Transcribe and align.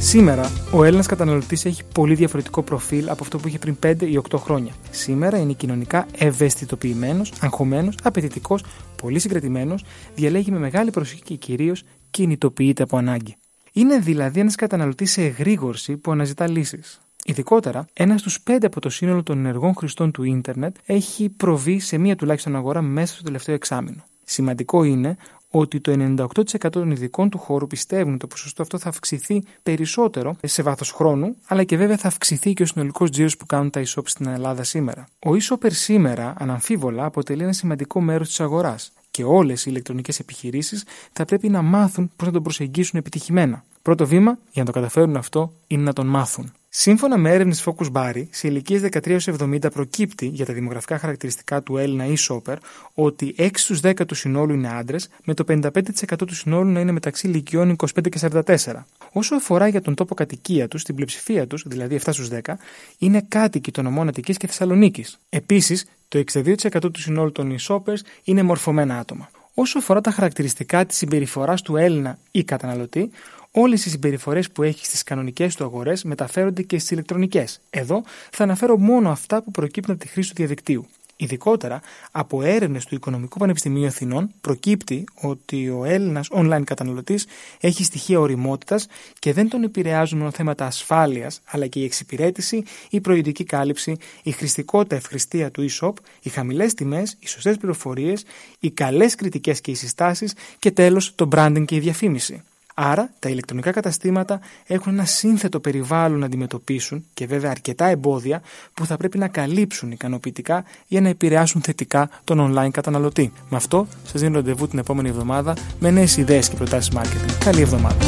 Σήμερα, 0.00 0.50
ο 0.72 0.84
Έλληνας 0.84 1.06
καταναλωτής 1.06 1.64
έχει 1.64 1.82
πολύ 1.94 2.14
διαφορετικό 2.14 2.62
προφίλ 2.62 3.08
από 3.08 3.24
αυτό 3.24 3.38
που 3.38 3.48
είχε 3.48 3.58
πριν 3.58 3.76
5 3.82 4.02
ή 4.02 4.20
8 4.30 4.38
χρόνια. 4.38 4.72
Σήμερα 4.90 5.38
είναι 5.38 5.52
κοινωνικά 5.52 6.06
ευαισθητοποιημένος, 6.18 7.32
αγχωμένος, 7.40 7.94
απαιτητικός, 8.02 8.64
πολύ 9.02 9.18
συγκρατημένος, 9.18 9.84
διαλέγει 10.14 10.50
με 10.50 10.58
μεγάλη 10.58 10.90
προσοχή 10.90 11.22
και 11.22 11.34
κυρίως 11.34 11.82
κινητοποιείται 12.10 12.82
από 12.82 12.96
ανάγκη. 12.96 13.36
Είναι 13.72 13.98
δηλαδή 13.98 14.40
ένας 14.40 14.54
καταναλωτής 14.54 15.12
σε 15.12 15.22
εγρήγορση 15.22 15.96
που 15.96 16.10
αναζητά 16.10 16.48
λύσεις. 16.48 17.00
Ειδικότερα, 17.24 17.86
ένας 17.92 18.20
στους 18.20 18.40
πέντε 18.40 18.66
από 18.66 18.80
το 18.80 18.90
σύνολο 18.90 19.22
των 19.22 19.38
ενεργών 19.38 19.74
χρηστών 19.74 20.10
του 20.10 20.22
ίντερνετ 20.22 20.76
έχει 20.86 21.28
προβεί 21.28 21.78
σε 21.78 21.98
μία 21.98 22.16
τουλάχιστον 22.16 22.56
αγορά 22.56 22.82
μέσα 22.82 23.14
στο 23.14 23.22
τελευταίο 23.22 23.54
εξάμεινο. 23.54 24.04
Σημαντικό 24.24 24.84
είναι 24.84 25.16
ότι 25.50 25.80
το 25.80 26.16
98% 26.56 26.70
των 26.70 26.90
ειδικών 26.90 27.30
του 27.30 27.38
χώρου 27.38 27.66
πιστεύουν 27.66 28.08
ότι 28.08 28.18
το 28.18 28.26
ποσοστό 28.26 28.62
αυτό 28.62 28.78
θα 28.78 28.88
αυξηθεί 28.88 29.42
περισσότερο 29.62 30.36
σε 30.42 30.62
βάθος 30.62 30.90
χρόνου, 30.90 31.36
αλλά 31.46 31.64
και 31.64 31.76
βέβαια 31.76 31.96
θα 31.96 32.08
αυξηθεί 32.08 32.52
και 32.52 32.62
ο 32.62 32.66
συνολικός 32.66 33.10
τζίρος 33.10 33.36
που 33.36 33.46
κάνουν 33.46 33.70
τα 33.70 33.80
e 33.80 34.02
στην 34.04 34.26
Ελλάδα 34.26 34.62
σήμερα. 34.62 35.08
Ο 35.18 35.30
e 35.30 35.70
σήμερα, 35.70 36.34
αναμφίβολα, 36.38 37.04
αποτελεί 37.04 37.42
ένα 37.42 37.52
σημαντικό 37.52 38.00
μέρος 38.00 38.28
της 38.28 38.40
αγοράς 38.40 38.92
και 39.10 39.24
όλες 39.24 39.64
οι 39.64 39.66
ηλεκτρονικές 39.70 40.18
επιχειρήσεις 40.18 40.84
θα 41.12 41.24
πρέπει 41.24 41.48
να 41.48 41.62
μάθουν 41.62 42.10
πώς 42.16 42.26
να 42.26 42.32
τον 42.32 42.42
προσεγγίσουν 42.42 42.98
επιτυχημένα. 42.98 43.64
Πρώτο 43.82 44.06
βήμα 44.06 44.38
για 44.50 44.62
να 44.62 44.64
το 44.64 44.72
καταφέρουν 44.72 45.16
αυτό 45.16 45.52
είναι 45.66 45.82
να 45.82 45.92
τον 45.92 46.06
μάθουν. 46.06 46.52
Σύμφωνα 46.68 47.16
με 47.16 47.30
έρευνες 47.30 47.64
Focus 47.66 47.92
Barry, 47.92 48.22
σε 48.30 48.48
ηλικίες 48.48 48.82
13-70 48.82 49.72
προκύπτει 49.72 50.26
για 50.26 50.46
τα 50.46 50.52
δημογραφικά 50.52 50.98
χαρακτηριστικά 50.98 51.62
του 51.62 51.76
Έλληνα 51.76 52.04
e-shopper 52.08 52.56
ότι 52.94 53.34
6 53.38 53.48
στους 53.54 53.80
10 53.82 54.06
του 54.06 54.14
συνόλου 54.14 54.54
είναι 54.54 54.68
άντρες, 54.68 55.08
με 55.24 55.34
το 55.34 55.44
55% 55.48 56.26
του 56.26 56.34
συνόλου 56.34 56.70
να 56.70 56.80
είναι 56.80 56.92
μεταξύ 56.92 57.26
ηλικιών 57.26 57.76
25 57.76 57.86
και 58.10 58.18
44. 58.32 58.84
Όσο 59.12 59.34
αφορά 59.34 59.68
για 59.68 59.80
τον 59.80 59.94
τόπο 59.94 60.14
κατοικία 60.14 60.68
τους, 60.68 60.82
την 60.82 60.94
πλειοψηφία 60.94 61.46
τους, 61.46 61.64
δηλαδή 61.66 61.94
7 61.94 62.12
στους 62.12 62.28
10, 62.28 62.56
είναι 62.98 63.24
κάτοικοι 63.28 63.70
των 63.70 63.86
ομών 63.86 64.08
Αττικής 64.08 64.36
και 64.36 64.46
Θεσσαλονίκης. 64.46 65.18
Επίσης, 65.28 65.86
το 66.08 66.18
62% 66.18 66.92
του 66.92 67.00
συνόλου 67.00 67.32
των 67.32 67.56
e-shoppers 67.58 67.98
είναι 68.24 68.42
μορφωμένα 68.42 68.98
άτομα. 68.98 69.30
Όσο 69.54 69.78
αφορά 69.78 70.00
τα 70.00 70.10
χαρακτηριστικά 70.10 70.86
της 70.86 70.96
συμπεριφοράς 70.96 71.62
του 71.62 71.76
Έλληνα 71.76 72.18
ή 72.30 72.44
καταναλωτή, 72.44 73.10
Όλες 73.50 73.84
οι 73.84 73.90
συμπεριφορές 73.90 74.50
που 74.50 74.62
έχει 74.62 74.84
στις 74.84 75.02
κανονικές 75.02 75.54
του 75.54 75.64
αγορές 75.64 76.04
μεταφέρονται 76.04 76.62
και 76.62 76.78
στις 76.78 76.90
ηλεκτρονικές. 76.90 77.60
Εδώ 77.70 78.02
θα 78.30 78.42
αναφέρω 78.42 78.78
μόνο 78.78 79.10
αυτά 79.10 79.42
που 79.42 79.50
προκύπτουν 79.50 79.94
από 79.94 80.04
τη 80.04 80.08
χρήση 80.08 80.28
του 80.28 80.34
διαδικτύου. 80.36 80.86
Ειδικότερα, 81.20 81.80
από 82.10 82.42
έρευνες 82.42 82.84
του 82.84 82.94
Οικονομικού 82.94 83.38
Πανεπιστημίου 83.38 83.86
Αθηνών 83.86 84.30
προκύπτει 84.40 85.04
ότι 85.14 85.68
ο 85.68 85.84
Έλληνας 85.84 86.28
online 86.32 86.62
καταναλωτής 86.64 87.26
έχει 87.60 87.84
στοιχεία 87.84 88.20
οριμότητας 88.20 88.86
και 89.18 89.32
δεν 89.32 89.48
τον 89.48 89.62
επηρεάζουν 89.62 90.18
μόνο 90.18 90.30
θέματα 90.30 90.66
ασφάλειας, 90.66 91.40
αλλά 91.44 91.66
και 91.66 91.80
η 91.80 91.84
εξυπηρέτηση, 91.84 92.62
η 92.90 93.00
προϊόντική 93.00 93.44
κάλυψη, 93.44 93.96
η 94.22 94.30
χρηστικότητα 94.30 94.96
ευχρηστία 94.96 95.50
του 95.50 95.66
e-shop, 95.70 95.92
οι 96.22 96.28
χαμηλές 96.28 96.74
τιμές, 96.74 97.16
οι 97.18 97.28
σωστές 97.28 97.56
πληροφορίες, 97.56 98.24
οι 98.58 98.70
καλές 98.70 99.14
κριτικές 99.14 99.60
και 99.60 99.70
οι 99.70 99.74
συστάσεις 99.74 100.34
και 100.58 100.70
τέλος 100.70 101.14
το 101.14 101.28
branding 101.32 101.64
και 101.66 101.74
η 101.74 101.80
διαφήμιση. 101.80 102.42
Άρα, 102.80 103.10
τα 103.18 103.28
ηλεκτρονικά 103.28 103.70
καταστήματα 103.70 104.40
έχουν 104.66 104.92
ένα 104.92 105.04
σύνθετο 105.04 105.60
περιβάλλον 105.60 106.18
να 106.18 106.26
αντιμετωπίσουν 106.26 107.04
και 107.14 107.26
βέβαια 107.26 107.50
αρκετά 107.50 107.86
εμπόδια 107.86 108.42
που 108.74 108.86
θα 108.86 108.96
πρέπει 108.96 109.18
να 109.18 109.28
καλύψουν 109.28 109.90
ικανοποιητικά 109.90 110.64
για 110.86 111.00
να 111.00 111.08
επηρεάσουν 111.08 111.60
θετικά 111.60 112.10
τον 112.24 112.52
online 112.52 112.70
καταναλωτή. 112.70 113.32
Με 113.48 113.56
αυτό, 113.56 113.86
σας 114.04 114.20
δίνω 114.20 114.34
ραντεβού 114.34 114.68
την 114.68 114.78
επόμενη 114.78 115.08
εβδομάδα 115.08 115.56
με 115.78 115.90
νέες 115.90 116.16
ιδέες 116.16 116.48
και 116.48 116.56
προτάσεις 116.56 116.92
marketing. 116.96 117.44
Καλή 117.44 117.60
εβδομάδα. 117.60 118.04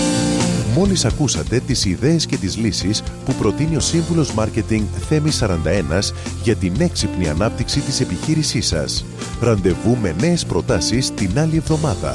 Μόλις 0.74 1.04
ακούσατε 1.04 1.60
τις 1.60 1.84
ιδέες 1.84 2.26
και 2.26 2.36
τις 2.36 2.56
λύσεις 2.56 3.02
που 3.24 3.32
προτείνει 3.32 3.76
ο 3.76 3.80
σύμβουλος 3.80 4.34
Μάρκετινγκ 4.34 4.86
Θέμης 5.08 5.36
41 5.36 6.12
για 6.42 6.56
την 6.56 6.74
έξυπνη 6.78 7.28
ανάπτυξη 7.28 7.80
της 7.80 8.00
επιχείρησής 8.00 8.66
σας. 8.66 9.04
Ραντεβού 9.40 9.96
με 9.96 10.14
νέες 10.20 10.46
προτάσεις 10.46 11.14
την 11.14 11.38
άλλη 11.38 11.56
εβδομάδα 11.56 12.14